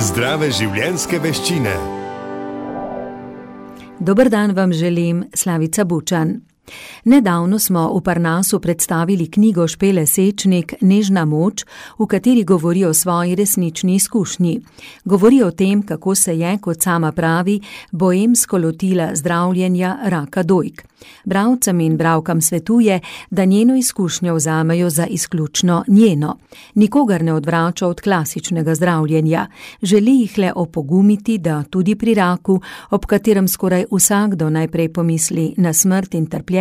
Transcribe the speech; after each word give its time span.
Zdrave 0.00 0.46
življenjske 0.48 1.18
veščine. 1.20 1.72
Dober 4.00 4.30
dan 4.32 4.54
vam 4.56 4.72
želim, 4.72 5.26
Slavica 5.36 5.84
Bučan. 5.84 6.38
Nedavno 7.04 7.58
smo 7.58 7.98
v 7.98 8.00
Parnasu 8.00 8.60
predstavili 8.60 9.30
knjigo 9.30 9.68
Špele 9.68 10.06
Sečnik 10.06 10.74
Nežna 10.80 11.24
moč, 11.24 11.64
v 11.98 12.06
kateri 12.06 12.44
govori 12.44 12.84
o 12.84 12.94
svoji 12.94 13.34
resnični 13.34 13.94
izkušnji. 13.94 14.60
Govori 15.04 15.42
o 15.42 15.50
tem, 15.50 15.82
kako 15.82 16.14
se 16.14 16.38
je, 16.38 16.58
kot 16.58 16.82
sama 16.82 17.12
pravi, 17.12 17.60
boemsko 17.92 18.58
lotila 18.58 19.10
zdravljenja 19.14 19.98
raka 20.04 20.42
dojk. 20.42 20.90
Bravcem 21.24 21.80
in 21.80 21.96
bravkam 21.96 22.40
svetuje, 22.40 23.00
da 23.30 23.44
njeno 23.44 23.76
izkušnjo 23.76 24.34
vzamejo 24.34 24.90
za 24.90 25.06
izključno 25.06 25.84
njeno. 25.88 26.36
Nikogar 26.74 27.22
ne 27.22 27.32
odvrača 27.32 27.86
od 27.86 28.00
klasičnega 28.00 28.74
zdravljenja, 28.74 29.46
želi 29.82 30.20
jih 30.20 30.38
le 30.38 30.52
opogumiti, 30.56 31.38
da 31.38 31.62
tudi 31.62 31.94
pri 31.94 32.14
raku, 32.14 32.60
ob 32.90 33.06
katerem 33.06 33.48
skoraj 33.48 33.84
vsakdo 33.90 34.50
najprej 34.50 34.92
pomisli 34.92 35.54
na 35.56 35.72
smrt 35.72 36.14
in 36.14 36.26
trpljenje, 36.26 36.59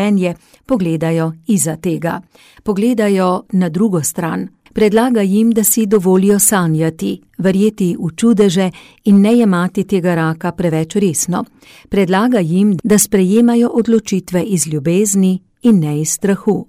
pogledajo 0.65 1.33
iza 1.47 1.75
tega. 1.75 2.21
Pogledajo 2.63 3.43
na 3.51 3.69
drugo 3.69 4.03
stran. 4.03 4.47
Predlaga 4.73 5.21
jim, 5.21 5.51
da 5.51 5.63
si 5.63 5.85
dovolijo 5.85 6.39
sanjati, 6.39 7.21
verjeti 7.37 7.95
v 7.99 8.09
čudeže 8.15 8.71
in 9.05 9.21
ne 9.21 9.33
jemati 9.37 9.83
tega 9.83 10.15
raka 10.15 10.51
preveč 10.51 10.95
resno. 10.95 11.43
Predlaga 11.89 12.39
jim, 12.39 12.77
da 12.83 12.97
sprejemajo 12.97 13.69
odločitve 13.73 14.43
iz 14.43 14.67
ljubezni 14.67 15.39
in 15.61 15.79
ne 15.79 16.01
iz 16.01 16.09
strahu. 16.09 16.65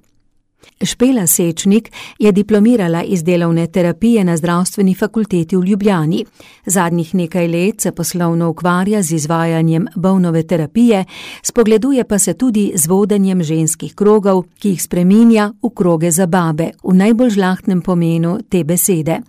Špela 0.84 1.26
Sečnik 1.26 1.92
je 2.18 2.32
diplomirala 2.32 3.02
iz 3.02 3.22
delovne 3.24 3.66
terapije 3.66 4.24
na 4.24 4.36
zdravstveni 4.36 4.94
fakulteti 4.94 5.56
v 5.56 5.64
Ljubljani. 5.64 6.24
Zadnjih 6.66 7.14
nekaj 7.14 7.48
let 7.48 7.80
se 7.80 7.92
poslovno 7.92 8.50
ukvarja 8.50 9.02
z 9.02 9.12
izvajanjem 9.12 9.86
bovnove 9.96 10.42
terapije, 10.42 11.04
spogleduje 11.42 12.04
pa 12.04 12.18
se 12.18 12.34
tudi 12.34 12.72
z 12.74 12.86
vodenjem 12.86 13.42
ženskih 13.42 13.94
krogov, 13.94 14.44
ki 14.58 14.68
jih 14.68 14.82
spreminja 14.82 15.52
v 15.62 15.70
kroge 15.74 16.10
za 16.10 16.26
babe, 16.26 16.70
v 16.84 16.94
najbolj 16.94 17.30
žlahtnem 17.30 17.82
pomenu 17.82 18.38
te 18.48 18.64
besede. 18.64 19.20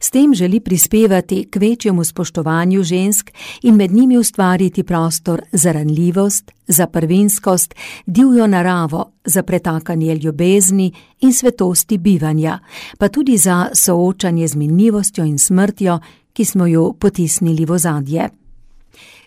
S 0.00 0.10
tem 0.10 0.34
želi 0.34 0.60
prispevati 0.60 1.44
k 1.50 1.56
večjemu 1.56 2.04
spoštovanju 2.04 2.82
žensk 2.82 3.30
in 3.62 3.74
med 3.74 3.92
njimi 3.92 4.18
ustvariti 4.18 4.82
prostor 4.82 5.42
za 5.52 5.72
ranljivost, 5.72 6.50
za 6.70 6.86
prvinskost, 6.86 7.74
divjo 8.06 8.46
naravo, 8.46 9.12
za 9.24 9.42
pretakanje 9.42 10.14
ljubezni 10.14 10.92
in 11.20 11.34
svetosti 11.34 11.98
bivanja, 11.98 12.58
pa 12.98 13.08
tudi 13.08 13.36
za 13.36 13.68
soočanje 13.74 14.48
z 14.48 14.56
minljivostjo 14.56 15.24
in 15.24 15.38
smrtjo, 15.38 15.98
ki 16.32 16.44
smo 16.44 16.66
jo 16.66 16.92
potisnili 16.92 17.64
v 17.64 17.72
ozadje. 17.72 18.39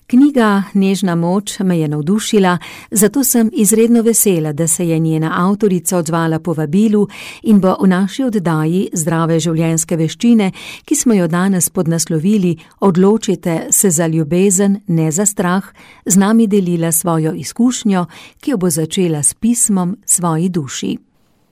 Knjiga 0.08 0.64
Nežna 0.74 1.16
moč 1.16 1.60
me 1.60 1.80
je 1.80 1.88
navdušila, 1.88 2.58
zato 2.92 3.24
sem 3.24 3.50
izredno 3.54 4.02
vesela, 4.02 4.54
da 4.54 4.68
se 4.68 4.88
je 4.88 5.00
njena 5.00 5.32
avtorica 5.36 5.98
odzvala 5.98 6.40
po 6.40 6.54
vabilu 6.54 7.08
in 7.44 7.60
bo 7.60 7.76
v 7.82 7.88
naši 7.88 8.24
oddaji 8.24 8.90
Zdrave 8.94 9.40
življenjske 9.40 9.98
veščine, 9.98 10.52
ki 10.86 10.96
smo 10.96 11.14
jo 11.14 11.28
danes 11.28 11.70
podnaslovili 11.70 12.58
Odločite 12.80 13.68
se 13.72 13.90
za 13.90 14.08
ljubezen, 14.08 14.80
ne 14.88 15.12
za 15.12 15.26
strah, 15.26 15.64
z 16.06 16.18
nami 16.18 16.48
delila 16.48 16.92
svojo 16.92 17.34
izkušnjo, 17.34 18.06
ki 18.42 18.52
jo 18.52 18.58
bo 18.58 18.70
začela 18.70 19.24
s 19.24 19.34
pismom 19.34 19.98
svoji 20.06 20.50
duši. 20.50 20.98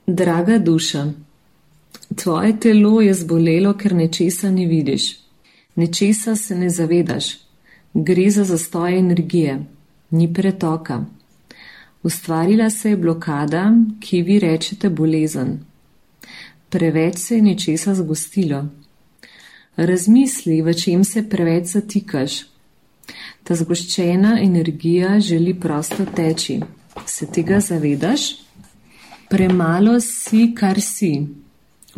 Draga 0.06 0.58
duša, 0.58 1.06
tvoje 2.22 2.60
telo 2.60 3.00
je 3.00 3.14
zbolelo, 3.14 3.74
ker 3.74 3.94
nečesa 3.94 4.50
ne 4.50 4.66
vidiš, 4.66 5.16
nečesa 5.76 6.36
se 6.36 6.54
ne 6.54 6.70
zavedaš. 6.70 7.41
Gre 7.94 8.30
za 8.30 8.44
zastoj 8.44 8.98
energije, 8.98 9.64
ni 10.10 10.34
pretoka. 10.34 11.04
Ustvarila 12.02 12.70
se 12.70 12.90
je 12.90 12.96
blokada, 12.96 13.72
ki 14.00 14.22
vi 14.22 14.38
rečete 14.38 14.88
bolezen. 14.90 15.58
Preveč 16.68 17.18
se 17.18 17.36
je 17.36 17.42
nečesa 17.42 17.94
zgostilo. 17.94 18.64
Razmisli, 19.76 20.62
v 20.62 20.74
čem 20.74 21.04
se 21.04 21.28
preveč 21.28 21.66
zatikaš. 21.74 22.38
Ta 23.44 23.54
zgoščena 23.54 24.38
energija 24.40 25.20
želi 25.20 25.52
prosto 25.60 26.06
teči. 26.16 26.60
Se 27.06 27.26
tega 27.26 27.60
zavedaš? 27.60 28.20
Premalo 29.28 30.00
si, 30.00 30.54
kar 30.54 30.80
si. 30.80 31.26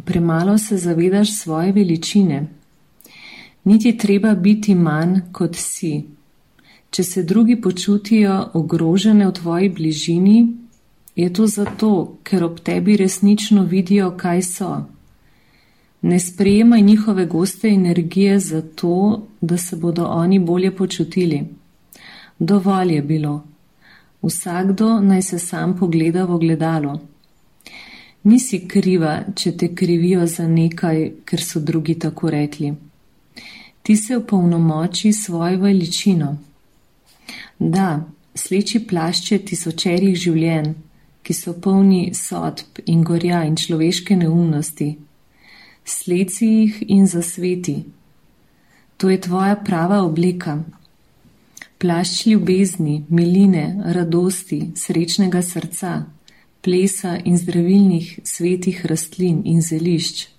Premalo 0.05 0.59
se 0.59 0.77
zavedaš 0.77 1.39
svoje 1.39 1.73
veličine 1.73 2.47
niti 3.65 3.99
treba 3.99 4.35
biti 4.35 4.75
manj 4.75 5.21
kot 5.33 5.57
si. 5.57 6.05
Če 6.91 7.03
se 7.05 7.23
drugi 7.23 7.57
počutijo 7.61 8.35
ogrožene 8.55 9.27
v 9.27 9.33
tvoji 9.33 9.69
bližini, 9.69 10.37
je 11.17 11.33
to 11.33 11.47
zato, 11.47 12.19
ker 12.23 12.45
ob 12.45 12.61
tebi 12.61 12.97
resnično 12.97 13.65
vidijo, 13.65 14.11
kaj 14.17 14.43
so. 14.43 14.71
Ne 16.03 16.19
sprejemaj 16.21 16.81
njihove 16.83 17.27
goste 17.27 17.69
energije 17.69 18.39
zato, 18.41 19.23
da 19.41 19.59
se 19.59 19.77
bodo 19.77 20.05
oni 20.05 20.39
bolje 20.39 20.77
počutili. 20.77 21.43
Dovolj 22.39 22.95
je 22.95 23.03
bilo. 23.03 23.45
Vsakdo 24.23 25.01
naj 25.01 25.23
se 25.23 25.39
sam 25.39 25.77
pogleda 25.79 26.25
v 26.25 26.35
ogledalo. 26.35 26.99
Nisi 28.23 28.69
kriva, 28.69 29.21
če 29.35 29.57
te 29.57 29.75
krivijo 29.75 30.27
za 30.27 30.49
nekaj, 30.49 31.11
ker 31.25 31.43
so 31.43 31.61
drugi 31.61 31.99
tako 31.99 32.31
rekli 32.31 32.75
ti 33.85 33.97
se 33.97 34.17
opolnomoči 34.17 35.13
svojo 35.13 35.59
veličino. 35.61 36.37
Da, 37.59 38.05
sleči 38.35 38.81
plašče 38.89 39.39
tisočerih 39.39 40.17
življenj, 40.17 40.71
ki 41.23 41.37
so 41.37 41.53
polni 41.53 42.15
sodb 42.17 42.81
in 42.87 43.05
gorja 43.05 43.43
in 43.45 43.59
človeške 43.61 44.17
neumnosti, 44.17 44.89
sleci 45.85 46.49
jih 46.49 46.81
in 46.89 47.07
zasveti. 47.07 47.77
To 48.97 49.13
je 49.13 49.21
tvoja 49.21 49.57
prava 49.57 50.01
oblika. 50.03 50.59
Plašč 51.79 52.27
ljubezni, 52.27 53.03
miline, 53.09 53.67
radosti, 53.93 54.63
srečnega 54.81 55.43
srca, 55.45 55.95
plesa 56.65 57.19
in 57.25 57.37
zdravilnih 57.37 58.21
svetih 58.25 58.87
rastlin 58.89 59.43
in 59.45 59.61
zelišč. 59.61 60.34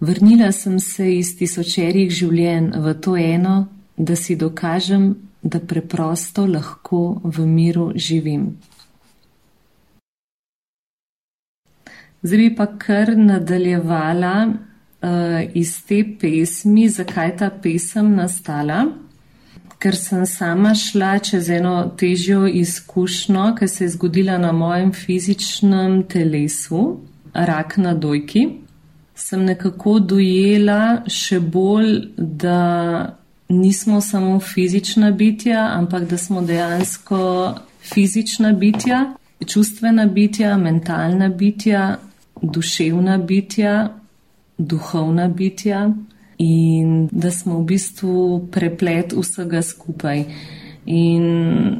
Vrnila 0.00 0.52
sem 0.52 0.78
se 0.80 1.06
iz 1.14 1.36
tisočerih 1.38 2.10
življenj 2.10 2.72
v 2.82 2.94
to 3.00 3.14
eno, 3.16 3.68
da 3.96 4.16
si 4.16 4.34
dokažem, 4.36 5.14
da 5.42 5.60
preprosto 5.60 6.46
lahko 6.46 7.20
v 7.22 7.46
miru 7.46 7.92
živim. 7.94 8.56
Zdaj 12.24 12.38
bi 12.38 12.50
pa 12.56 12.66
kar 12.80 13.12
nadaljevala 13.16 14.34
uh, 14.48 15.40
iz 15.54 15.76
te 15.86 16.00
pesmi, 16.20 16.88
zakaj 16.88 17.36
ta 17.38 17.50
pesem 17.50 18.14
nastala. 18.16 18.86
Ker 19.78 19.94
sem 20.00 20.24
sama 20.26 20.72
šla 20.74 21.18
čez 21.20 21.50
eno 21.52 21.76
težjo 22.00 22.48
izkušnjo, 22.48 23.50
ki 23.58 23.68
se 23.68 23.84
je 23.84 23.94
zgodila 23.94 24.38
na 24.40 24.52
mojem 24.52 24.92
fizičnem 24.96 26.02
telesu, 26.08 26.84
rak 27.34 27.76
na 27.76 27.92
dojki 27.94 28.63
sem 29.14 29.44
nekako 29.44 29.98
dojela 29.98 31.04
še 31.10 31.40
bolj, 31.40 31.92
da 32.16 33.18
nismo 33.48 34.00
samo 34.00 34.40
fizična 34.40 35.10
bitja, 35.10 35.68
ampak 35.74 36.08
da 36.10 36.18
smo 36.18 36.42
dejansko 36.42 37.54
fizična 37.82 38.52
bitja, 38.52 39.14
čustvena 39.46 40.06
bitja, 40.06 40.56
mentalna 40.58 41.28
bitja, 41.28 41.98
duševna 42.42 43.18
bitja, 43.18 43.92
duhovna 44.58 45.28
bitja 45.28 45.90
in 46.38 47.08
da 47.12 47.30
smo 47.30 47.58
v 47.58 47.64
bistvu 47.64 48.48
preplet 48.52 49.12
vsega 49.12 49.62
skupaj. 49.62 50.24
In 50.86 51.24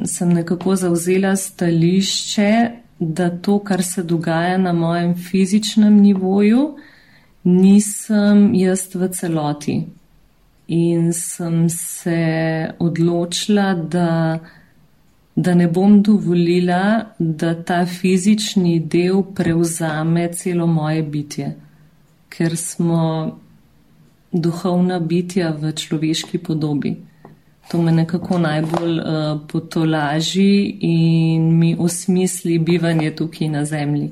sem 0.07 0.31
nekako 0.33 0.75
zauzela 0.75 1.35
stališče, 1.35 2.51
da 2.99 3.29
to, 3.29 3.59
kar 3.59 3.83
se 3.83 4.03
dogaja 4.03 4.57
na 4.57 4.73
mojem 4.73 5.15
fizičnem 5.15 5.97
nivoju, 6.01 6.75
nisem 7.45 8.53
jaz 8.55 8.89
v 8.95 9.09
celoti. 9.09 9.77
In 10.67 11.13
sem 11.13 11.69
se 11.69 12.73
odločila, 12.79 13.73
da, 13.73 14.39
da 15.35 15.53
ne 15.53 15.67
bom 15.67 16.01
dovolila, 16.01 17.13
da 17.19 17.53
ta 17.63 17.85
fizični 17.85 18.79
del 18.79 19.21
prevzame 19.37 20.27
celo 20.33 20.65
moje 20.67 21.03
bitje, 21.03 21.53
ker 22.29 22.57
smo 22.57 23.37
duhovna 24.33 24.99
bitja 24.99 25.53
v 25.53 25.71
človeški 25.71 26.41
podobi. 26.41 26.95
To 27.69 27.81
me 27.81 27.91
nekako 27.91 28.37
najbolj 28.37 28.99
uh, 28.99 29.05
potolaži 29.47 30.77
in 30.81 31.57
mi 31.59 31.75
osmisli 31.79 32.59
bivanje 32.59 33.15
tukaj 33.15 33.49
na 33.49 33.65
zemlji. 33.65 34.11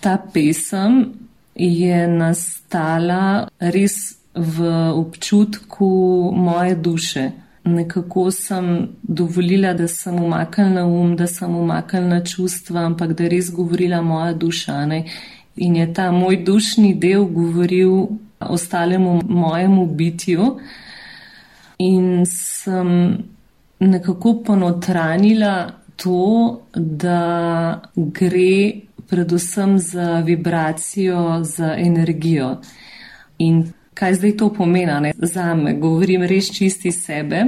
Ta 0.00 0.18
pesem 0.32 1.22
je 1.54 2.08
nastala 2.08 3.48
res 3.60 4.16
v 4.34 4.66
občutku 4.94 5.86
moje 6.34 6.74
duše. 6.74 7.30
Nekako 7.64 8.30
sem 8.30 8.88
dovolila, 9.02 9.74
da 9.74 9.88
sem 9.88 10.16
umaknila 10.18 10.84
um, 10.84 11.16
da 11.16 11.26
sem 11.26 11.56
umaknila 11.56 12.24
čustva, 12.24 12.80
ampak 12.80 13.12
da 13.12 13.24
je 13.24 13.30
res 13.30 13.50
govorila 13.54 14.02
moja 14.02 14.32
duša. 14.32 14.86
Ne? 14.86 15.04
In 15.56 15.76
je 15.76 15.92
ta 15.94 16.10
moj 16.10 16.42
dušni 16.42 16.94
del 16.94 17.24
govoril 17.24 18.06
ostalemu 18.40 19.20
mojemu 19.28 19.86
bitju, 19.86 20.58
in 21.78 22.26
sem 22.26 23.18
nekako 23.78 24.42
ponotranila 24.44 25.70
to, 25.96 26.60
da 26.74 27.80
gre 27.96 28.72
predvsem 29.12 29.78
za 29.78 30.20
vibracijo, 30.24 31.44
za 31.44 31.74
energijo. 31.78 32.60
In 33.38 33.72
kaj 33.94 34.14
zdaj 34.14 34.36
to 34.36 34.48
pomeni 34.54 35.12
za 35.16 35.54
me? 35.54 35.74
Govorim 35.74 36.24
res 36.24 36.48
čisti 36.56 36.92
sebe, 36.92 37.44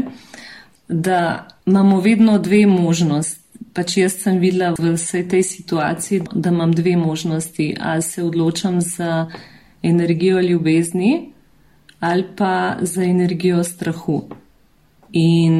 da 0.89 1.49
imamo 1.67 2.01
vedno 2.01 2.39
dve 2.39 2.67
možnosti. 2.67 3.41
Pač 3.75 3.97
jaz 3.97 4.21
sem 4.23 4.37
videla 4.39 4.75
v 4.79 4.93
vsej 4.95 5.25
tej 5.29 5.43
situaciji, 5.43 6.21
da 6.35 6.51
imam 6.53 6.73
dve 6.73 6.97
možnosti. 6.97 7.73
Ali 7.81 8.03
se 8.03 8.23
odločam 8.23 8.81
za 8.81 9.31
energijo 9.83 10.41
ljubezni 10.41 11.31
ali 12.01 12.25
pa 12.37 12.77
za 12.81 13.03
energijo 13.03 13.65
strahu. 13.65 14.23
In 15.13 15.55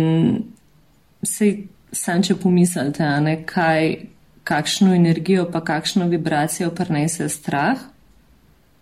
sej 1.23 1.67
sam, 1.93 2.23
če 2.23 2.35
pomislite, 2.35 3.07
ne, 3.25 3.39
kaj, 3.47 3.95
kakšno 4.45 4.95
energijo, 4.95 5.49
pa 5.53 5.65
kakšno 5.65 6.09
vibracijo 6.09 6.71
prinese 6.71 7.29
strah, 7.29 7.79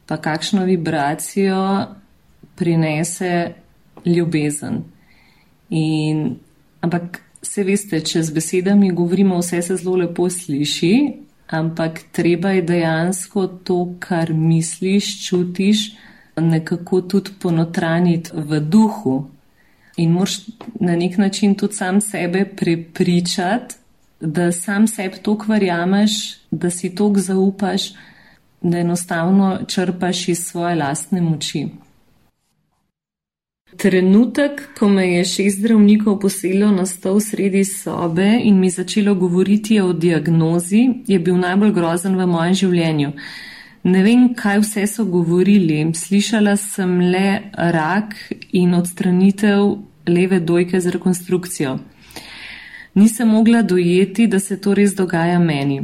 pa 0.06 0.16
kakšno 0.16 0.64
vibracijo 0.64 1.86
prinese 2.56 3.54
ljubezen. 4.06 4.82
In, 5.70 6.36
ampak 6.80 7.20
se 7.42 7.64
veste, 7.64 8.00
če 8.00 8.22
z 8.22 8.34
besedami 8.34 8.92
govorimo, 8.92 9.38
vse 9.38 9.62
se 9.62 9.76
zelo 9.76 9.96
lepo 10.02 10.28
sliši, 10.30 10.94
ampak 11.52 12.00
treba 12.12 12.52
je 12.56 12.62
dejansko 12.62 13.46
to, 13.66 13.78
kar 14.00 14.32
misliš, 14.32 15.14
čutiš, 15.26 15.92
nekako 16.36 17.00
tudi 17.00 17.34
ponotraniti 17.40 18.30
v 18.34 18.60
duhu. 18.60 19.16
In 19.96 20.12
moraš 20.16 20.38
na 20.80 20.96
nek 20.96 21.18
način 21.18 21.54
tudi 21.54 21.76
sam 21.76 22.00
sebe 22.00 22.44
prepričati, 22.56 23.81
da 24.22 24.52
sam 24.52 24.86
sebi 24.86 25.16
to 25.22 25.38
verjameš, 25.48 26.12
da 26.50 26.70
si 26.70 26.94
to 26.94 27.12
zaupaš, 27.16 27.82
da 28.60 28.78
enostavno 28.78 29.58
črpaš 29.68 30.28
iz 30.28 30.44
svoje 30.46 30.74
lastne 30.74 31.20
moči. 31.20 31.66
Trenutek, 33.76 34.62
ko 34.78 34.88
me 34.88 35.06
je 35.08 35.24
šest 35.24 35.58
zdravnikov 35.58 36.18
poselilo 36.20 36.70
na 36.70 36.86
stol 36.86 37.20
sredi 37.20 37.64
sobe 37.64 38.40
in 38.44 38.60
mi 38.60 38.70
začelo 38.70 39.14
govoriti 39.14 39.80
o 39.80 39.92
diagnozi, 39.92 40.88
je 41.06 41.18
bil 41.18 41.36
najbolj 41.36 41.72
grozen 41.72 42.16
v 42.16 42.26
mojem 42.26 42.54
življenju. 42.54 43.12
Ne 43.82 44.02
vem, 44.02 44.28
kaj 44.34 44.60
vse 44.62 44.86
so 44.86 45.04
govorili. 45.04 45.80
Slišala 45.94 46.56
sem 46.56 47.00
le 47.00 47.40
rak 47.56 48.14
in 48.52 48.74
odstranitev 48.74 49.72
leve 50.06 50.40
dojke 50.40 50.80
z 50.80 50.92
rekonstrukcijo. 50.94 51.78
Nisem 52.94 53.28
mogla 53.28 53.62
dojeti, 53.62 54.26
da 54.26 54.40
se 54.40 54.60
to 54.60 54.74
res 54.74 54.94
dogaja 54.94 55.38
meni. 55.38 55.82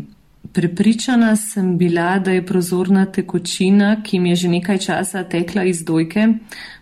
Prepričana 0.52 1.36
sem 1.36 1.76
bila, 1.78 2.18
da 2.18 2.30
je 2.30 2.46
prozorna 2.46 3.06
tekočina, 3.06 4.02
ki 4.02 4.20
mi 4.20 4.30
je 4.30 4.36
že 4.36 4.48
nekaj 4.48 4.78
časa 4.78 5.24
tekla 5.24 5.64
iz 5.64 5.84
dojke, 5.84 6.28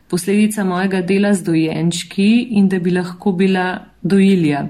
posledica 0.08 0.64
mojega 0.64 1.02
dela 1.02 1.34
z 1.34 1.42
dojenčki 1.42 2.46
in 2.50 2.68
da 2.68 2.78
bi 2.78 2.90
lahko 2.90 3.32
bila 3.32 3.86
dojilja. 4.02 4.66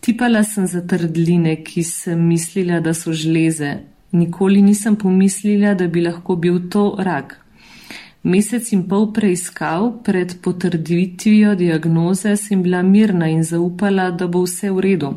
Tipala 0.00 0.42
sem 0.44 0.66
za 0.66 0.86
trdline, 0.86 1.56
ki 1.64 1.82
sem 1.82 2.26
mislila, 2.28 2.80
da 2.80 2.94
so 2.94 3.12
žleze, 3.12 3.76
Nikoli 4.12 4.62
nisem 4.62 4.96
pomislila, 4.96 5.74
da 5.74 5.86
bi 5.88 6.00
lahko 6.00 6.36
bil 6.36 6.68
to 6.70 6.96
rak. 6.98 7.38
Mesec 8.22 8.72
in 8.72 8.84
pol 8.88 9.08
preiskav 9.12 9.88
pred 10.04 10.36
potrditvijo 10.42 11.54
diagnoze 11.54 12.36
sem 12.36 12.62
bila 12.62 12.82
mirna 12.82 13.28
in 13.28 13.42
zaupala, 13.42 14.10
da 14.10 14.26
bo 14.26 14.44
vse 14.46 14.70
v 14.70 14.80
redu. 14.80 15.10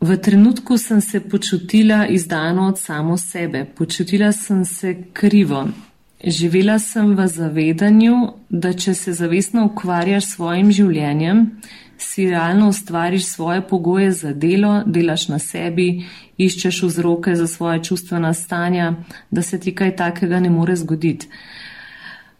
V 0.00 0.16
trenutku 0.16 0.78
sem 0.78 1.00
se 1.00 1.20
počutila 1.20 2.06
izdano 2.06 2.68
od 2.68 2.78
samo 2.78 3.16
sebe, 3.16 3.66
počutila 3.76 4.32
sem 4.32 4.64
se 4.64 4.94
krivo. 5.12 5.68
Živela 6.24 6.78
sem 6.78 7.14
v 7.16 7.24
zavedanju, 7.26 8.16
da 8.48 8.74
če 8.76 8.92
se 8.94 9.12
zavestno 9.16 9.64
ukvarjaš 9.70 10.24
s 10.24 10.34
svojim 10.34 10.68
življenjem, 10.72 11.46
si 11.96 12.26
realno 12.28 12.68
ustvariš 12.68 13.24
svoje 13.24 13.62
pogoje 13.68 14.10
za 14.12 14.32
delo, 14.32 14.82
delaš 14.84 15.28
na 15.32 15.38
sebi, 15.40 16.04
iščeš 16.36 16.82
vzroke 16.82 17.32
za 17.36 17.46
svoje 17.48 17.80
čustvena 17.88 18.34
stanja, 18.34 18.92
da 19.30 19.42
se 19.42 19.60
ti 19.60 19.72
kaj 19.74 19.94
takega 19.96 20.40
ne 20.40 20.50
more 20.50 20.76
zgoditi. 20.76 21.28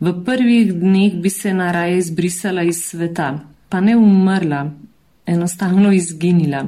V 0.01 0.13
prvih 0.25 0.75
dneh 0.75 1.17
bi 1.17 1.31
se 1.31 1.55
naraje 1.55 1.99
izbrisala 1.99 2.63
iz 2.63 2.83
sveta, 2.85 3.31
pa 3.69 3.81
ne 3.81 3.97
umrla, 3.97 4.67
enostavno 5.27 5.93
izginila. 5.93 6.67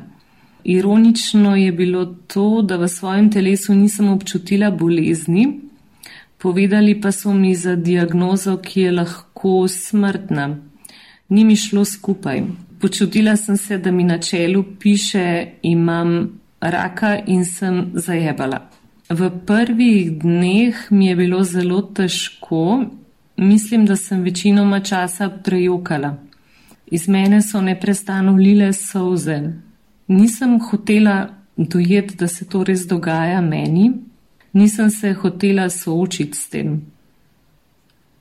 Ironično 0.65 1.57
je 1.57 1.73
bilo 1.73 2.07
to, 2.07 2.63
da 2.63 2.77
v 2.77 2.89
svojem 2.89 3.31
telesu 3.33 3.75
nisem 3.75 4.09
občutila 4.09 4.71
bolezni, 4.71 5.72
povedali 6.43 7.01
pa 7.01 7.13
so 7.13 7.33
mi 7.33 7.55
za 7.55 7.77
diagnozo, 7.77 8.57
ki 8.57 8.81
je 8.81 8.93
lahko 8.93 9.69
smrtna. 9.69 10.59
Ni 11.29 11.45
mi 11.45 11.57
šlo 11.57 11.85
skupaj. 11.85 12.43
Počutila 12.81 13.37
sem 13.37 13.57
se, 13.57 13.79
da 13.79 13.91
mi 13.91 14.05
na 14.05 14.19
čelu 14.19 14.65
piše, 14.81 15.47
imam 15.63 16.41
raka 16.61 17.19
in 17.27 17.45
sem 17.45 17.93
zajebala. 17.95 18.59
V 19.11 19.31
prvih 19.47 20.19
dneh 20.19 20.75
mi 20.91 21.07
je 21.07 21.17
bilo 21.17 21.45
zelo 21.45 21.83
težko, 21.83 22.85
mislim, 23.37 23.87
da 23.87 23.97
sem 23.97 24.23
večinoma 24.23 24.81
časa 24.81 25.29
prejokala. 25.29 26.17
Iz 26.87 27.09
mene 27.09 27.43
so 27.43 27.61
neprestano 27.61 28.33
lile 28.37 28.73
solze. 28.73 29.41
Nisem 30.09 30.59
hotela 30.61 31.29
dojeti, 31.57 32.17
da 32.17 32.29
se 32.29 32.49
to 32.49 32.65
res 32.65 32.87
dogaja 32.87 33.41
meni, 33.41 33.93
nisem 34.53 34.91
se 34.91 35.13
hotela 35.13 35.71
soočiti 35.71 36.39
s 36.39 36.49
tem. 36.49 36.81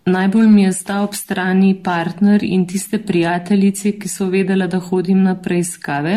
Najbolj 0.06 0.48
mi 0.48 0.64
je 0.64 0.74
stal 0.74 1.04
ob 1.04 1.14
strani 1.14 1.76
partner 1.84 2.44
in 2.44 2.66
tiste 2.68 2.98
prijateljice, 3.00 3.92
ki 4.00 4.10
so 4.10 4.30
vedela, 4.30 4.68
da 4.68 4.80
hodim 4.80 5.24
na 5.24 5.36
preiskave. 5.36 6.16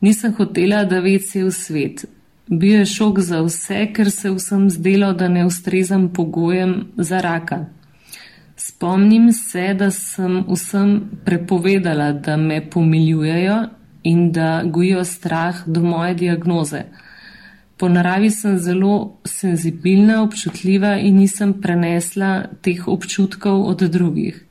Nisem 0.00 0.34
hotela, 0.38 0.84
da 0.84 1.00
ve 1.00 1.18
cel 1.18 1.50
svet. 1.50 2.04
Bil 2.46 2.78
je 2.78 2.86
šok 2.86 3.18
za 3.20 3.40
vse, 3.42 3.86
ker 3.96 4.10
se 4.10 4.30
vsem 4.30 4.68
zdelo, 4.70 5.12
da 5.12 5.28
ne 5.28 5.46
ustrezam 5.46 6.08
pogojem 6.12 6.74
za 6.96 7.20
raka. 7.20 7.64
Spomnim 8.56 9.32
se, 9.32 9.74
da 9.74 9.90
sem 9.90 10.44
vsem 10.48 11.00
prepovedala, 11.24 12.12
da 12.12 12.36
me 12.36 12.60
pomiljujejo 12.70 13.56
in 14.04 14.30
da 14.32 14.62
gojijo 14.64 15.04
strah 15.04 15.66
do 15.66 15.82
moje 15.82 16.14
diagnoze. 16.14 16.84
Po 17.76 17.88
naravi 17.88 18.30
sem 18.30 18.58
zelo 18.58 19.18
senzibilna, 19.24 20.22
občutljiva 20.22 20.94
in 20.96 21.16
nisem 21.18 21.56
prenesla 21.60 22.44
teh 22.62 22.88
občutkov 22.88 23.64
od 23.66 23.82
drugih. 23.90 24.44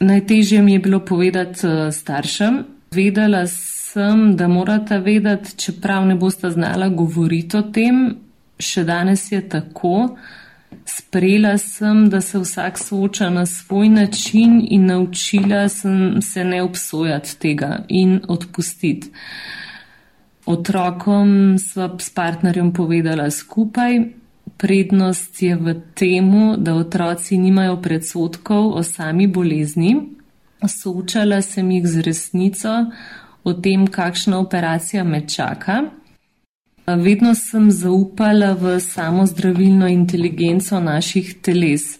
Najtežje 0.00 0.62
mi 0.62 0.72
je 0.72 0.78
bilo 0.78 1.00
povedati 1.00 1.66
eh, 1.66 1.92
staršem. 1.92 2.64
Vedela 2.90 3.46
sem, 3.46 4.36
da 4.36 4.48
morata 4.48 4.98
vedeti, 4.98 5.56
čeprav 5.56 6.06
ne 6.06 6.14
bosta 6.14 6.50
znala 6.50 6.88
govoriti 6.88 7.56
o 7.56 7.62
tem, 7.62 8.16
še 8.58 8.84
danes 8.84 9.32
je 9.32 9.40
tako. 9.48 10.16
Sprejela 10.86 11.56
sem, 11.58 12.06
da 12.10 12.20
se 12.20 12.38
vsak 12.38 12.78
sooča 12.78 13.30
na 13.30 13.46
svoj 13.46 13.88
način 13.88 14.60
in 14.70 14.86
naučila 14.86 15.68
sem 15.68 16.22
se 16.22 16.44
ne 16.44 16.62
obsojati 16.62 17.38
tega 17.40 17.84
in 17.88 18.20
odpustiti. 18.28 19.10
Otrokom 20.46 21.58
sva 21.58 21.90
s 21.98 22.10
partnerjem 22.14 22.70
povedala 22.72 23.30
skupaj, 23.30 23.98
prednost 24.56 25.42
je 25.42 25.56
v 25.56 25.74
temu, 25.94 26.54
da 26.56 26.74
otroci 26.74 27.38
nimajo 27.38 27.80
predsotkov 27.82 28.78
o 28.78 28.82
sami 28.82 29.26
bolezni. 29.26 29.96
Soočala 30.62 31.42
sem 31.42 31.70
jih 31.70 31.86
z 31.86 32.06
resnico 32.06 32.76
o 33.44 33.52
tem, 33.52 33.86
kakšna 33.86 34.38
operacija 34.38 35.04
me 35.04 35.26
čaka. 35.28 35.82
Vedno 36.86 37.34
sem 37.34 37.70
zaupala 37.70 38.54
v 38.54 38.78
samo 38.80 39.26
zdravilno 39.26 39.90
inteligenco 39.90 40.80
naših 40.80 41.42
teles. 41.42 41.98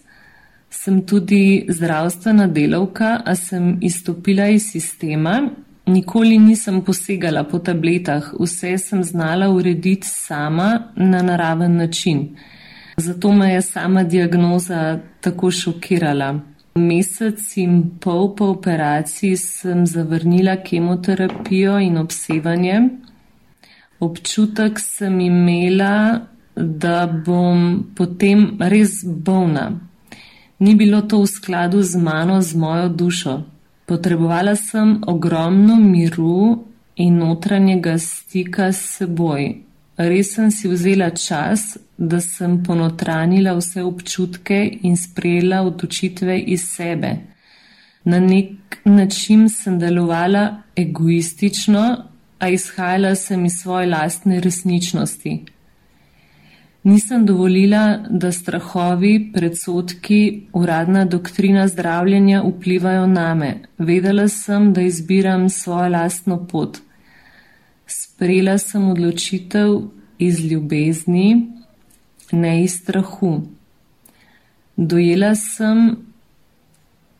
Sem 0.69 1.03
tudi 1.03 1.67
zdravstvena 1.67 2.47
delavka, 2.47 3.21
a 3.25 3.35
sem 3.35 3.75
izstopila 3.81 4.47
iz 4.47 4.71
sistema 4.71 5.41
Nikoli 5.87 6.37
nisem 6.37 6.81
posegala 6.81 7.43
po 7.43 7.59
tabletah, 7.59 8.33
vse 8.39 8.77
sem 8.77 9.03
znala 9.03 9.47
urediti 9.49 10.07
sama 10.07 10.91
na 10.95 11.21
naraven 11.21 11.77
način. 11.77 12.35
Zato 12.97 13.31
me 13.31 13.53
je 13.53 13.61
sama 13.61 14.03
diagnoza 14.03 14.99
tako 15.21 15.51
šokirala. 15.51 16.39
Mesec 16.75 17.57
in 17.57 17.89
pol 17.99 18.35
po 18.35 18.45
operaciji 18.45 19.37
sem 19.37 19.85
zavrnila 19.87 20.55
kemoterapijo 20.63 21.79
in 21.79 21.97
obsevanje. 21.97 22.81
Občutek 23.99 24.79
sem 24.79 25.19
imela, 25.19 26.19
da 26.55 27.07
bom 27.25 27.83
potem 27.95 28.57
res 28.59 29.05
bolna. 29.05 29.71
Ni 30.59 30.75
bilo 30.75 31.01
to 31.01 31.21
v 31.21 31.27
skladu 31.27 31.81
z 31.81 31.95
mano, 31.95 32.41
z 32.41 32.55
mojo 32.55 32.89
dušo. 32.89 33.43
Potrebovala 33.87 34.55
sem 34.55 34.97
ogromno 35.07 35.75
miru 35.79 36.65
in 36.95 37.17
notranjega 37.17 37.97
stika 37.97 38.71
s 38.71 38.97
seboj. 38.97 39.45
Res 39.97 40.33
sem 40.35 40.51
si 40.51 40.67
vzela 40.67 41.09
čas, 41.15 41.77
da 41.97 42.19
sem 42.21 42.59
ponotranila 42.63 43.55
vse 43.57 43.83
občutke 43.83 44.59
in 44.83 44.97
sprejela 44.97 45.61
odločitve 45.65 46.35
iz 46.39 46.67
sebe. 46.67 47.13
Na 48.03 48.19
nek 48.19 48.77
način 48.83 49.47
sem 49.49 49.79
delovala 49.79 50.43
egoistično, 50.75 51.85
a 52.39 52.49
izhajala 52.49 53.15
sem 53.15 53.45
iz 53.45 53.61
svoje 53.61 53.87
lastne 53.87 54.39
resničnosti. 54.39 55.45
Nisem 56.87 57.25
dovolila, 57.25 57.99
da 58.09 58.29
strahovi, 58.31 59.31
predsotki, 59.33 60.47
uradna 60.53 61.01
doktrina 61.05 61.67
zdravljenja 61.67 62.43
vplivajo 62.45 63.07
name. 63.07 63.49
Vedela 63.77 64.27
sem, 64.27 64.69
da 64.73 64.81
izbiram 64.81 65.49
svojo 65.49 65.89
lastno 65.89 66.37
pot. 66.47 66.79
Sprejela 67.87 68.57
sem 68.57 68.87
odločitev 68.89 69.81
iz 70.17 70.39
ljubezni, 70.45 71.51
ne 72.31 72.63
iz 72.63 72.79
strahu. 72.79 73.41
Dojela 74.75 75.35
sem, 75.35 75.95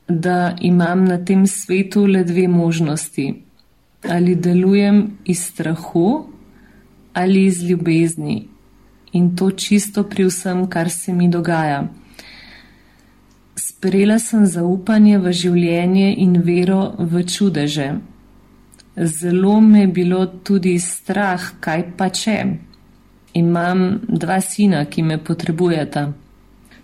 da 0.08 0.56
imam 0.62 1.06
na 1.06 1.26
tem 1.26 1.48
svetu 1.48 2.06
le 2.06 2.24
dve 2.24 2.48
možnosti. 2.48 3.34
Ali 4.10 4.36
delujem 4.36 5.08
iz 5.26 5.44
strahu 5.44 6.26
ali 7.14 7.46
iz 7.46 7.64
ljubezni. 7.64 8.57
In 9.14 9.36
to 9.36 9.52
čisto 9.52 10.04
pri 10.04 10.26
vsem, 10.28 10.68
kar 10.68 10.90
se 10.90 11.14
mi 11.14 11.30
dogaja. 11.30 11.88
Sprejela 13.56 14.20
sem 14.20 14.46
zaupanje 14.46 15.18
v 15.18 15.32
življenje 15.34 16.12
in 16.18 16.42
vero 16.42 16.96
v 17.00 17.24
čudeže. 17.24 17.90
Zelo 18.98 19.60
me 19.62 19.86
je 19.86 19.88
bilo 19.88 20.26
tudi 20.26 20.80
strah, 20.80 21.42
kaj 21.60 21.84
pa 21.98 22.10
če. 22.10 22.38
Imam 23.38 24.02
dva 24.08 24.42
sina, 24.42 24.86
ki 24.86 25.04
me 25.04 25.18
potrebujeta. 25.22 26.08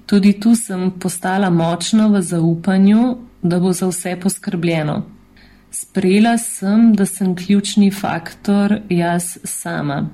Tudi 0.06 0.34
tu 0.40 0.54
sem 0.56 0.92
postala 1.02 1.50
močna 1.50 2.08
v 2.14 2.22
zaupanju, 2.22 3.04
da 3.42 3.60
bo 3.60 3.74
za 3.74 3.90
vse 3.90 4.16
poskrbljeno. 4.22 5.02
Sprejela 5.74 6.38
sem, 6.38 6.92
da 6.94 7.06
sem 7.06 7.36
ključni 7.36 7.92
faktor 7.92 8.82
jaz 8.90 9.38
sama. 9.44 10.10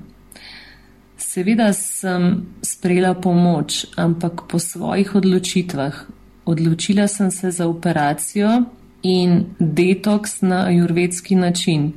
Seveda 1.30 1.72
sem 1.72 2.42
sprejela 2.58 3.14
pomoč, 3.14 3.86
ampak 3.94 4.50
po 4.50 4.58
svojih 4.58 5.14
odločitvah. 5.14 5.94
Odločila 6.44 7.06
sem 7.06 7.30
se 7.30 7.50
za 7.50 7.68
operacijo 7.70 8.64
in 9.02 9.44
detoks 9.60 10.42
na 10.42 10.66
ajurvedski 10.66 11.34
način. 11.34 11.92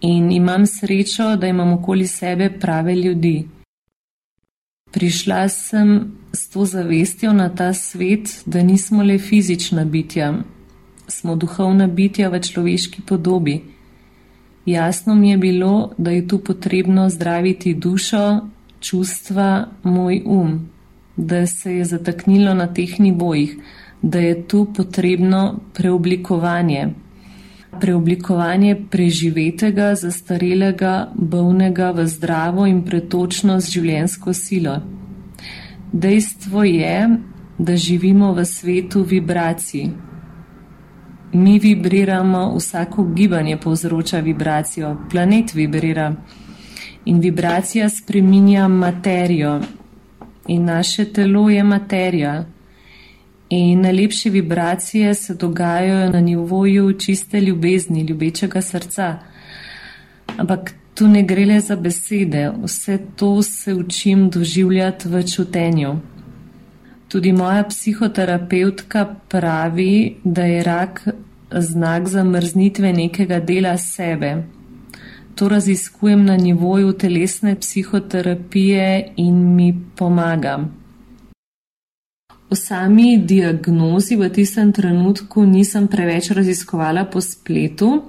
In 0.00 0.32
imam 0.32 0.66
srečo, 0.66 1.36
da 1.36 1.46
imam 1.46 1.72
okoli 1.72 2.06
sebe 2.06 2.50
prave 2.60 2.94
ljudi. 2.94 3.48
Prišla 4.90 5.48
sem 5.48 6.12
s 6.32 6.48
to 6.48 6.64
zavestjo 6.64 7.32
na 7.32 7.54
ta 7.54 7.72
svet, 7.72 8.42
da 8.46 8.62
nismo 8.62 9.02
le 9.02 9.18
fizična 9.18 9.84
bitja, 9.84 10.34
smo 11.08 11.36
duhovna 11.36 11.86
bitja 11.86 12.28
v 12.28 12.40
človeški 12.40 13.02
podobi. 13.06 13.60
Jasno 14.66 15.14
mi 15.14 15.30
je 15.30 15.38
bilo, 15.38 15.92
da 15.98 16.10
je 16.10 16.28
tu 16.28 16.38
potrebno 16.38 17.08
zdraviti 17.10 17.74
dušo, 17.74 18.53
čustva, 18.84 19.66
moj 19.82 20.22
um, 20.26 20.68
da 21.16 21.46
se 21.46 21.76
je 21.76 21.84
zataknilo 21.84 22.54
na 22.54 22.66
teh 22.74 23.00
nivojih, 23.00 23.56
da 24.02 24.20
je 24.20 24.48
tu 24.48 24.66
potrebno 24.76 25.60
preoblikovanje. 25.74 26.88
Preoblikovanje 27.80 28.76
preživetega, 28.90 29.94
zastarelega, 29.94 31.08
bolnega 31.14 31.90
v 31.90 32.06
zdravo 32.06 32.66
in 32.66 32.84
pretočno 32.84 33.58
z 33.60 33.70
življensko 33.70 34.32
silo. 34.32 34.76
Dejstvo 35.92 36.64
je, 36.64 37.08
da 37.58 37.76
živimo 37.76 38.32
v 38.34 38.44
svetu 38.44 39.02
vibracij. 39.02 39.88
Mi 41.32 41.58
vibriramo, 41.58 42.54
vsako 42.56 43.04
gibanje 43.14 43.56
povzroča 43.56 44.20
vibracijo, 44.20 44.96
planet 45.10 45.54
vibrira 45.54 46.12
in 47.04 47.20
vibracija 47.20 47.88
spreminja 47.88 48.68
materijo, 48.68 49.60
in 50.46 50.64
naše 50.64 51.04
telo 51.04 51.50
je 51.50 51.62
materija. 51.62 52.44
In 53.48 53.80
najlepše 53.80 54.30
vibracije 54.30 55.14
se 55.14 55.34
dogajajo 55.34 56.10
na 56.10 56.20
nivoju 56.20 56.98
čiste 56.98 57.40
ljubezni, 57.40 58.02
ljubečega 58.02 58.62
srca. 58.62 59.18
Ampak 60.36 60.74
tu 60.94 61.08
ne 61.08 61.22
gre 61.22 61.44
le 61.44 61.60
za 61.60 61.76
besede, 61.76 62.50
vse 62.62 62.98
to 63.16 63.42
se 63.42 63.74
učim 63.74 64.30
doživljati 64.30 65.08
v 65.08 65.22
čutenju. 65.34 65.94
Tudi 67.08 67.32
moja 67.32 67.64
psihoterapeutka 67.64 69.14
pravi, 69.28 70.16
da 70.24 70.44
je 70.44 70.62
rak 70.62 71.08
znak 71.50 72.08
zamrznitve 72.08 72.92
nekega 72.92 73.40
dela 73.40 73.78
sebe. 73.78 74.42
To 75.34 75.48
raziskujem 75.48 76.24
na 76.24 76.36
nivoju 76.36 76.92
telesne 76.92 77.56
psihoterapije 77.60 79.12
in 79.16 79.54
mi 79.54 79.84
pomaga. 79.96 80.64
O 82.50 82.54
sami 82.54 83.18
diagnozi 83.18 84.16
v 84.16 84.28
tistem 84.30 84.72
trenutku 84.72 85.42
nisem 85.46 85.88
preveč 85.88 86.30
raziskovala 86.30 87.04
po 87.04 87.20
spletu. 87.20 88.02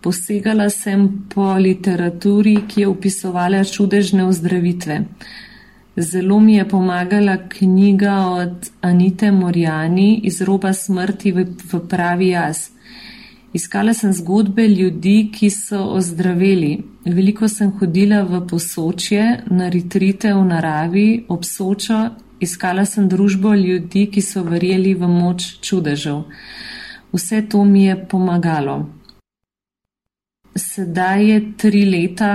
Posegala 0.00 0.70
sem 0.70 1.28
po 1.34 1.54
literaturi, 1.54 2.56
ki 2.68 2.80
je 2.80 2.88
opisovala 2.88 3.64
čudežne 3.64 4.24
ozdravitve. 4.24 5.04
Zelo 5.96 6.40
mi 6.40 6.54
je 6.54 6.68
pomagala 6.68 7.36
knjiga 7.48 8.16
od 8.26 8.70
Anite 8.80 9.30
Morjani 9.30 10.20
iz 10.24 10.40
roba 10.42 10.72
smrti 10.72 11.32
v, 11.32 11.44
v 11.72 11.80
pravi 11.88 12.28
jaz. 12.28 12.70
Iskala 13.52 13.94
sem 13.94 14.12
zgodbe 14.12 14.68
ljudi, 14.68 15.30
ki 15.34 15.50
so 15.50 15.84
ozdravili. 15.96 16.84
Veliko 17.04 17.48
sem 17.48 17.72
hodila 17.78 18.22
v 18.22 18.44
posočje, 18.46 19.44
na 19.50 19.68
ritrite 19.68 20.34
v 20.34 20.44
naravi, 20.44 21.08
ob 21.28 21.44
sočo 21.44 22.04
Iskala 22.40 22.86
sem 22.88 23.08
družbo 23.08 23.52
ljudi, 23.54 24.06
ki 24.08 24.22
so 24.24 24.40
verjeli 24.46 24.94
v 24.96 25.08
moč 25.12 25.48
čudežev. 25.60 26.22
Vse 27.12 27.42
to 27.52 27.64
mi 27.68 27.84
je 27.84 27.96
pomagalo. 28.08 28.76
Sedaj 30.56 31.24
je 31.26 31.40
tri 31.60 31.84
leta 31.84 32.32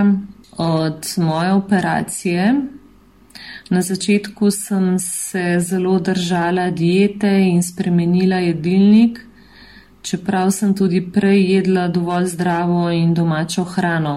od 0.62 1.10
moje 1.18 1.54
operacije. 1.54 2.44
Na 3.70 3.82
začetku 3.82 4.52
sem 4.52 5.00
se 5.00 5.58
zelo 5.60 5.98
držala 6.00 6.70
diete 6.70 7.32
in 7.50 7.64
spremenila 7.64 8.44
jedilnik, 8.46 9.20
čeprav 10.06 10.54
sem 10.54 10.78
tudi 10.78 11.02
prej 11.02 11.42
jedla 11.56 11.88
dovolj 11.88 12.30
zdravo 12.38 12.90
in 12.94 13.14
domačo 13.14 13.64
hrano 13.64 14.16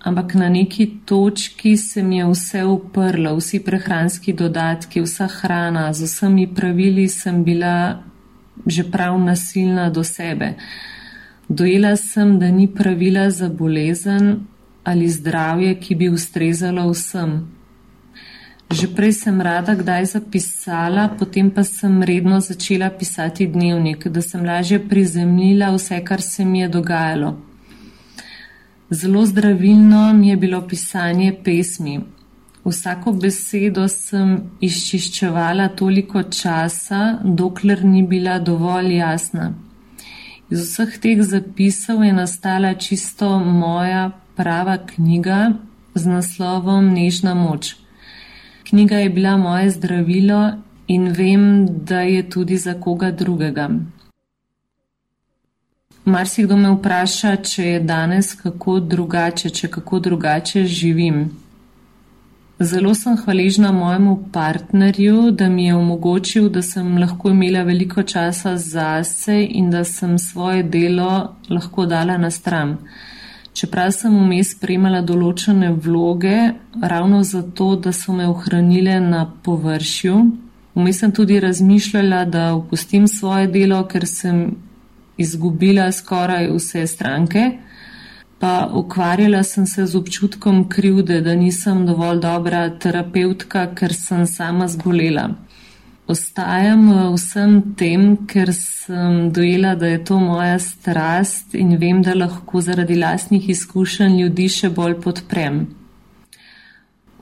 ampak 0.00 0.34
na 0.34 0.48
neki 0.48 1.04
točki 1.04 1.76
se 1.76 2.02
mi 2.02 2.16
je 2.16 2.26
vse 2.26 2.64
uprlo, 2.64 3.36
vsi 3.36 3.60
prehranski 3.64 4.32
dodatki, 4.32 5.00
vsa 5.00 5.26
hrana, 5.26 5.92
z 5.92 6.02
vsemi 6.02 6.48
pravili 6.54 7.08
sem 7.08 7.44
bila 7.44 8.02
že 8.66 8.84
prav 8.84 9.16
nasilna 9.20 9.90
do 9.90 10.04
sebe. 10.04 10.54
Dojela 11.48 11.96
sem, 11.96 12.38
da 12.38 12.50
ni 12.50 12.66
pravila 12.68 13.30
za 13.30 13.48
bolezen 13.48 14.44
ali 14.84 15.08
zdravje, 15.08 15.74
ki 15.80 15.94
bi 15.94 16.08
ustrezalo 16.08 16.90
vsem. 16.90 17.48
Že 18.70 18.86
prej 18.94 19.12
sem 19.12 19.34
rada 19.42 19.74
kdaj 19.74 20.14
zapisala, 20.14 21.10
potem 21.18 21.50
pa 21.50 21.66
sem 21.66 22.02
redno 22.02 22.38
začela 22.38 22.86
pisati 22.90 23.46
dnevnik, 23.50 24.06
da 24.06 24.22
sem 24.22 24.46
lažje 24.46 24.78
prizemljila 24.78 25.72
vse, 25.74 25.98
kar 26.06 26.22
se 26.22 26.44
mi 26.44 26.60
je 26.60 26.68
dogajalo. 26.68 27.34
Zelo 28.90 29.26
zdravilno 29.26 30.12
mi 30.12 30.28
je 30.28 30.36
bilo 30.36 30.62
pisanje 30.68 31.34
pesmi. 31.44 32.00
Vsako 32.64 33.12
besedo 33.12 33.88
sem 33.88 34.38
izčiščevala 34.60 35.68
toliko 35.74 36.22
časa, 36.22 37.18
dokler 37.24 37.84
ni 37.84 38.02
bila 38.06 38.38
dovolj 38.38 38.94
jasna. 38.96 39.50
Iz 40.50 40.62
vseh 40.62 40.98
teh 41.02 41.22
zapisov 41.22 42.04
je 42.04 42.12
nastala 42.12 42.74
čisto 42.74 43.38
moja 43.38 44.10
prava 44.36 44.78
knjiga 44.78 45.52
z 45.94 46.06
naslovom 46.06 46.94
Nežna 46.94 47.34
moč, 47.34 47.74
Knjiga 48.70 48.96
je 48.96 49.10
bila 49.10 49.36
moje 49.36 49.70
zdravilo 49.70 50.52
in 50.86 51.08
vem, 51.08 51.66
da 51.84 52.00
je 52.00 52.30
tudi 52.30 52.56
za 52.56 52.74
koga 52.80 53.10
drugega. 53.10 53.68
Marsikdo 56.04 56.56
me 56.56 56.70
vpraša, 56.70 57.36
če 57.36 57.64
je 57.64 57.80
danes 57.80 58.34
kako 58.34 58.78
drugače, 58.80 59.50
če 59.50 59.68
kako 59.68 59.98
drugače 59.98 60.64
živim. 60.64 61.24
Zelo 62.60 62.94
sem 62.94 63.16
hvaležna 63.16 63.72
mojemu 63.72 64.16
partnerju, 64.32 65.30
da 65.30 65.48
mi 65.48 65.66
je 65.66 65.74
omogočil, 65.74 66.48
da 66.48 66.62
sem 66.62 66.98
lahko 66.98 67.30
imela 67.34 67.62
veliko 67.62 68.02
časa 68.02 68.56
zase 68.56 69.46
in 69.50 69.70
da 69.70 69.84
sem 69.84 70.18
svoje 70.18 70.62
delo 70.62 71.34
lahko 71.48 71.86
dala 71.86 72.16
na 72.16 72.30
stran. 72.30 72.76
Čeprav 73.54 73.90
sem 73.92 74.14
vmes 74.14 74.54
spremala 74.54 75.00
določene 75.02 75.72
vloge, 75.74 76.52
ravno 76.82 77.22
zato, 77.26 77.74
da 77.76 77.92
so 77.92 78.14
me 78.14 78.28
ohranile 78.30 79.00
na 79.02 79.24
površju, 79.44 80.18
vmes 80.78 81.00
sem 81.02 81.12
tudi 81.12 81.40
razmišljala, 81.40 82.24
da 82.24 82.44
opustim 82.54 83.08
svoje 83.08 83.50
delo, 83.50 83.82
ker 83.90 84.06
sem 84.06 84.44
izgubila 85.18 85.90
skoraj 85.92 86.48
vse 86.54 86.86
stranke 86.86 87.50
pa 88.40 88.70
ukvarjala 88.74 89.42
sem 89.42 89.66
se 89.66 89.86
z 89.86 89.96
občutkom 89.96 90.68
krivde, 90.68 91.20
da 91.20 91.34
nisem 91.34 91.84
dovolj 91.86 92.20
dobra 92.20 92.62
terapeutka, 92.78 93.66
ker 93.74 93.92
sem 93.94 94.26
sama 94.26 94.68
zbolela. 94.68 95.28
Ostajam 96.10 96.88
v 96.90 97.02
vsem 97.14 97.52
tem, 97.78 98.16
ker 98.26 98.50
sem 98.50 99.28
dojela, 99.30 99.76
da 99.78 99.86
je 99.86 100.00
to 100.04 100.16
moja 100.18 100.58
strast 100.58 101.54
in 101.54 101.76
vem, 101.78 102.00
da 102.02 102.16
lahko 102.18 102.58
zaradi 102.58 102.96
lastnih 102.98 103.46
izkušenj 103.54 104.16
ljudi 104.18 104.48
še 104.50 104.72
bolj 104.74 104.96
podprem. 105.04 105.60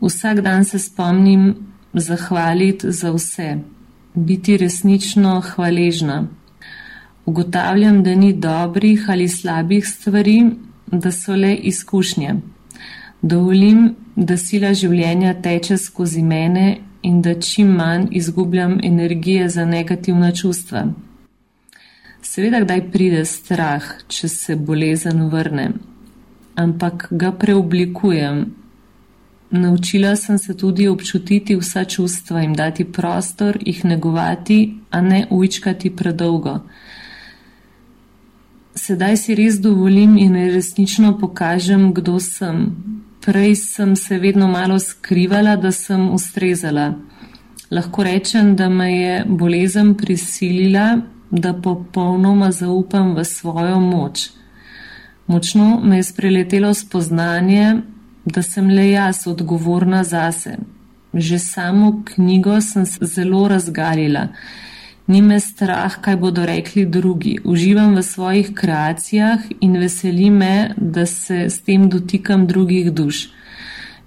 Vsak 0.00 0.40
dan 0.40 0.64
se 0.64 0.80
spomnim 0.80 1.44
zahvaliti 1.92 2.92
za 2.92 3.12
vse, 3.12 3.50
biti 4.14 4.56
resnično 4.56 5.36
hvaležna. 5.50 6.22
Ugotavljam, 7.28 8.02
da 8.02 8.14
ni 8.14 8.32
dobrih 8.32 9.04
ali 9.12 9.28
slabih 9.28 9.84
stvari, 9.84 10.40
da 10.86 11.12
so 11.12 11.36
le 11.36 11.52
izkušnje. 11.54 12.38
Dovolim, 13.20 13.90
da 14.16 14.40
sila 14.40 14.72
življenja 14.72 15.36
teče 15.42 15.76
skozi 15.76 16.22
mene 16.22 16.87
in 17.08 17.22
da 17.22 17.34
čim 17.40 17.68
manj 17.78 18.06
izgubljam 18.20 18.78
energije 18.82 19.48
za 19.48 19.64
negativna 19.64 20.32
čustva. 20.32 20.84
Seveda, 22.22 22.60
kdaj 22.60 22.82
pride 22.92 23.24
strah, 23.24 23.84
če 24.08 24.28
se 24.28 24.56
bolezen 24.56 25.28
vrne, 25.32 25.70
ampak 26.54 27.08
ga 27.10 27.32
preoblikujem. 27.32 28.44
Naučila 29.50 30.16
sem 30.16 30.38
se 30.38 30.56
tudi 30.56 30.88
občutiti 30.88 31.56
vsa 31.56 31.84
čustva 31.84 32.42
in 32.44 32.52
dati 32.52 32.84
prostor, 32.84 33.58
jih 33.60 33.84
negovati, 33.84 34.58
a 34.90 35.00
ne 35.00 35.26
ujčkati 35.30 35.96
predolgo 35.96 36.60
sedaj 38.78 39.16
si 39.16 39.34
res 39.34 39.58
dovolim 39.60 40.16
in 40.18 40.36
resnično 40.54 41.18
pokažem, 41.18 41.90
kdo 41.94 42.18
sem. 42.22 42.70
Prej 43.28 43.54
sem 43.54 43.96
se 43.96 44.18
vedno 44.18 44.46
malo 44.48 44.78
skrivala, 44.78 45.56
da 45.56 45.72
sem 45.72 46.08
ustrezala. 46.14 46.94
Lahko 47.70 48.02
rečem, 48.02 48.54
da 48.56 48.68
me 48.68 48.86
je 48.92 49.24
bolezen 49.28 49.94
prisilila, 49.94 51.00
da 51.30 51.52
popolnoma 51.52 52.48
zaupam 52.52 53.12
v 53.14 53.24
svojo 53.24 53.80
moč. 53.80 54.30
Močno 55.26 55.80
me 55.84 55.96
je 55.96 56.06
spreletelo 56.08 56.72
spoznanje, 56.74 57.82
da 58.24 58.42
sem 58.42 58.70
le 58.70 58.88
jaz 58.90 59.26
odgovorna 59.26 60.04
zase. 60.04 60.56
Že 61.12 61.38
samo 61.38 62.02
knjigo 62.04 62.60
sem 62.60 62.86
se 62.86 63.04
zelo 63.04 63.48
razgalila 63.48 64.28
ni 65.08 65.22
me 65.22 65.40
strah, 65.40 65.96
kaj 66.00 66.16
bodo 66.16 66.44
rekli 66.46 66.84
drugi. 66.86 67.38
Uživam 67.44 67.96
v 67.96 68.02
svojih 68.02 68.52
kreacijah 68.54 69.40
in 69.60 69.76
veseli 69.80 70.30
me, 70.30 70.74
da 70.76 71.06
se 71.06 71.48
s 71.48 71.62
tem 71.64 71.88
dotikam 71.88 72.46
drugih 72.46 72.92
duš. 72.92 73.28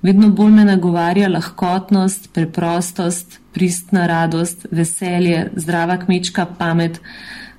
Vedno 0.02 0.30
bolj 0.30 0.52
me 0.52 0.66
nagovarja 0.66 1.30
lahkotnost, 1.30 2.30
preprostost, 2.34 3.40
pristna 3.54 4.08
radost, 4.08 4.66
veselje, 4.72 5.50
zdrava 5.56 5.98
kmečka 5.98 6.46
pamet, 6.46 7.02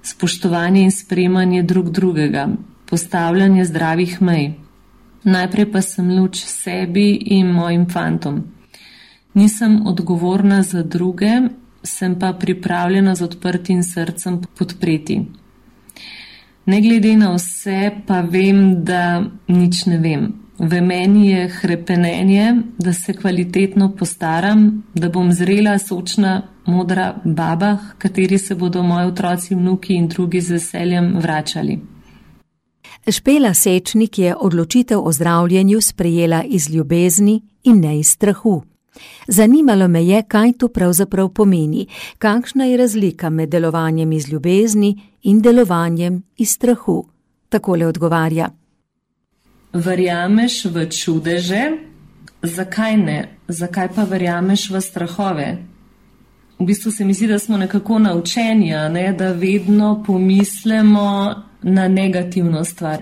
spoštovanje 0.03 0.83
in 0.83 0.91
spremanje 0.91 1.63
drug 1.63 1.91
drugega, 1.91 2.49
postavljanje 2.91 3.65
zdravih 3.65 4.23
mej. 4.23 4.53
Najprej 5.25 5.73
pa 5.73 5.83
sem 5.83 6.11
luč 6.19 6.45
sebi 6.47 7.11
in 7.15 7.51
mojim 7.51 7.87
fantom. 7.91 8.43
Nisem 9.35 9.87
odgovorna 9.87 10.63
za 10.63 10.83
druge, 10.83 11.31
sem 11.83 12.19
pa 12.19 12.33
pripravljena 12.33 13.15
z 13.15 13.23
odprtim 13.23 13.83
srcem 13.83 14.41
podpreti. 14.59 15.21
Ne 16.67 16.81
glede 16.81 17.17
na 17.17 17.35
vse, 17.35 17.91
pa 18.07 18.21
vem, 18.21 18.85
da 18.85 19.23
nič 19.49 19.87
ne 19.87 19.99
vem. 19.99 20.33
V 20.59 20.81
meni 20.81 21.31
je 21.31 21.49
hrepenenje, 21.49 22.55
da 22.79 22.93
se 22.93 23.13
kvalitetno 23.13 23.97
postaram, 23.99 24.85
da 24.95 25.09
bom 25.09 25.33
zrela, 25.33 25.79
sočna, 25.79 26.43
modra 26.67 27.15
baba, 27.25 27.79
kateri 27.99 28.39
se 28.39 28.55
bodo 28.55 28.83
moji 28.83 29.07
otroci, 29.07 29.55
vnuki 29.55 29.95
in 29.95 30.09
drugi 30.09 30.41
z 30.41 30.51
veseljem 30.51 31.17
vračali. 31.19 31.81
Špela 33.11 33.55
Sečnik 33.55 34.19
je 34.19 34.37
odločitev 34.37 35.01
o 35.07 35.13
zdravljenju 35.13 35.81
sprejela 35.81 36.43
iz 36.43 36.71
ljubezni 36.71 37.43
in 37.65 37.81
ne 37.81 37.99
iz 37.99 38.09
strahu. 38.09 38.63
Zanimalo 39.29 39.89
me 39.89 40.05
je, 40.07 40.23
kaj 40.23 40.53
to 40.53 40.69
pravzaprav 40.69 41.29
pomeni, 41.29 41.87
kakšna 42.19 42.65
je 42.65 42.77
razlika 42.77 43.31
med 43.31 43.49
delovanjem 43.49 44.13
iz 44.13 44.29
ljubezni 44.29 45.01
in 45.23 45.41
delovanjem 45.41 46.23
iz 46.37 46.51
strahu. 46.51 47.07
Takole 47.49 47.87
odgovarja. 47.87 48.51
Verjameš 49.73 50.65
v 50.65 50.89
čudeže? 50.91 51.63
Zakaj 52.43 52.97
ne? 52.97 53.19
Zakaj 53.49 53.89
pa 53.95 54.05
verjameš 54.05 54.71
v 54.71 54.81
strahove? 54.81 55.59
V 56.59 56.65
bistvu 56.65 56.91
se 56.91 57.05
mi 57.05 57.15
zdi, 57.15 57.27
da 57.27 57.39
smo 57.39 57.57
nekako 57.57 57.99
naučeni, 57.99 58.71
ne? 58.71 59.13
da 59.13 59.33
vedno 59.33 60.03
pomislimo 60.07 61.35
na 61.63 61.89
negativno 61.89 62.65
stvar. 62.65 62.99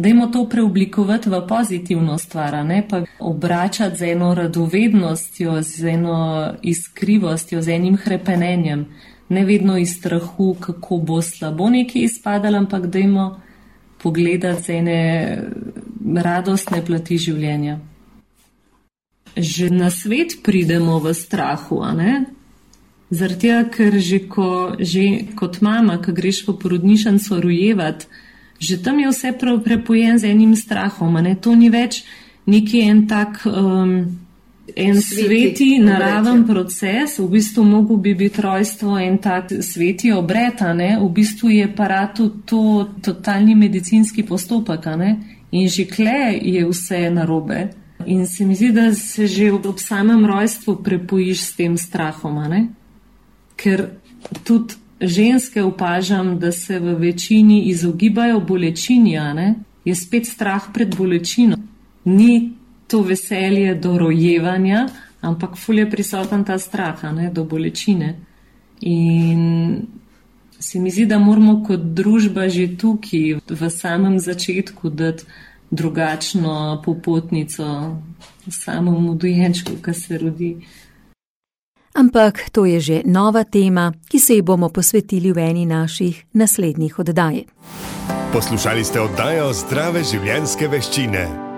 Dajmo 0.00 0.26
to 0.26 0.48
preoblikovati 0.48 1.28
v 1.30 1.46
pozitivno 1.48 2.18
stvar, 2.18 2.64
ne 2.64 2.80
pa 2.88 3.02
obračati 3.18 3.96
z 3.96 4.02
eno 4.02 4.34
radovednostjo, 4.34 5.62
z 5.62 5.84
eno 5.84 6.52
iskrivostjo, 6.62 7.62
z 7.62 7.68
enim 7.68 7.96
hrepenenjem, 7.96 8.86
ne 9.28 9.44
vedno 9.44 9.76
iz 9.78 9.96
strahu, 9.98 10.54
kako 10.60 10.96
bo 10.96 11.22
slabo 11.22 11.68
nekaj 11.70 12.02
izpadalo, 12.02 12.58
ampak 12.58 12.86
dajmo 12.86 13.40
pogledati 14.02 14.62
z 14.62 14.70
ene 14.70 14.98
radostne 16.16 16.80
plati 16.86 17.18
življenja. 17.18 17.78
Že 19.36 19.70
na 19.70 19.90
svet 19.90 20.40
pridemo 20.42 20.98
v 20.98 21.12
strahu, 21.14 21.82
a 21.84 21.92
ne? 21.92 22.24
Zaradi 23.10 23.50
tega, 23.50 23.68
ker 23.68 24.00
že, 24.00 24.24
ko, 24.32 24.48
že 24.80 25.34
kot 25.36 25.60
mama, 25.60 26.00
ki 26.00 26.16
greš 26.16 26.44
v 26.48 26.56
porodnišnico 26.56 27.40
rojevati, 27.42 28.08
že 28.60 28.82
tam 28.82 29.00
je 29.00 29.08
vse 29.08 29.32
prepojen 29.64 30.18
z 30.18 30.24
enim 30.30 30.56
strahom. 30.56 31.16
Ne? 31.24 31.34
To 31.40 31.56
ni 31.56 31.70
več 31.72 32.04
neki 32.46 32.84
en 32.84 33.06
tak. 33.08 33.42
Um, 33.46 34.20
En 34.76 35.00
sveti, 35.02 35.26
sveti 35.26 35.78
naraven 35.82 36.44
proces, 36.46 37.18
v 37.18 37.26
bistvu 37.26 37.64
mogo 37.64 37.96
bi 37.96 38.14
biti 38.14 38.38
rojstvo 38.38 38.98
en 38.98 39.18
tak 39.18 39.50
sveti 39.66 40.12
obret, 40.12 40.60
v 40.62 41.08
bistvu 41.10 41.50
je 41.50 41.66
paratu 41.74 42.28
to 42.46 42.86
totalni 43.02 43.54
medicinski 43.54 44.22
postopek 44.22 44.86
in 45.50 45.68
že 45.68 45.84
kle 45.90 46.38
je 46.38 46.66
vse 46.66 47.10
narobe. 47.10 47.70
In 48.06 48.26
se 48.26 48.44
mi 48.44 48.54
zdi, 48.54 48.72
da 48.72 48.94
se 48.94 49.26
že 49.26 49.52
ob, 49.52 49.66
ob 49.66 49.78
samem 49.78 50.24
rojstvu 50.26 50.82
prepojiš 50.82 51.40
s 51.40 51.56
tem 51.56 51.76
strahom, 51.76 52.38
ker 53.56 53.90
tudi 54.44 54.74
ženske 55.00 55.62
opažam, 55.62 56.38
da 56.38 56.52
se 56.52 56.78
v 56.78 56.94
večini 56.94 57.62
izogibajo 57.68 58.40
bolečini, 58.40 59.18
je 59.84 59.94
spet 59.94 60.26
strah 60.26 60.62
pred 60.74 60.96
bolečino. 60.96 61.56
Ni 62.04 62.52
to 62.86 63.02
veselje 63.02 63.74
do 63.74 63.98
rojevanja, 63.98 64.88
ampak 65.20 65.56
ful 65.56 65.78
je 65.78 65.90
prisoten 65.90 66.44
ta 66.44 66.58
strah 66.58 67.02
ne, 67.12 67.30
do 67.30 67.44
bolečine. 67.44 68.16
In 68.80 69.86
se 70.58 70.78
mi 70.78 70.90
zdi, 70.90 71.06
da 71.06 71.18
moramo 71.18 71.62
kot 71.66 71.80
družba 71.80 72.48
že 72.48 72.76
tukaj, 72.76 73.40
v 73.48 73.70
samem 73.70 74.18
začetku, 74.18 74.90
dati 74.90 75.24
drugačno 75.70 76.82
popotnico 76.84 77.96
samemu 78.50 79.14
dojenčku, 79.14 79.72
ki 79.82 79.94
se 79.94 80.18
rodi. 80.18 80.56
Ampak 81.94 82.50
to 82.52 82.64
je 82.64 82.80
že 82.80 82.96
nova 83.04 83.44
tema, 83.44 83.92
ki 84.08 84.18
se 84.18 84.34
ji 84.34 84.42
bomo 84.42 84.68
posvetili 84.68 85.32
v 85.32 85.38
eni 85.38 85.66
naših 85.66 86.24
naslednjih 86.32 86.98
oddaj. 86.98 87.44
Poslušali 88.32 88.84
ste 88.84 89.00
oddajo 89.00 89.52
Zdrave 89.52 90.04
življenjske 90.06 90.68
veščine. 90.68 91.49